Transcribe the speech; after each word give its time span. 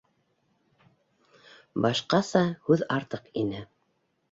Башҡаса 1.87 2.43
һүҙ 2.71 2.85
артыҡ 2.99 3.31
ине. 3.45 3.65